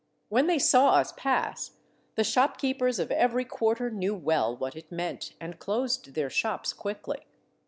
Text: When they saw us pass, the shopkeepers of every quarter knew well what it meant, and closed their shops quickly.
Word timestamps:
When 0.29 0.47
they 0.47 0.57
saw 0.57 0.93
us 0.93 1.13
pass, 1.15 1.73
the 2.15 2.23
shopkeepers 2.23 2.97
of 2.97 3.11
every 3.11 3.45
quarter 3.45 3.91
knew 3.91 4.15
well 4.15 4.57
what 4.57 4.75
it 4.75 4.91
meant, 4.91 5.35
and 5.39 5.59
closed 5.59 6.15
their 6.15 6.27
shops 6.31 6.73
quickly. 6.73 7.27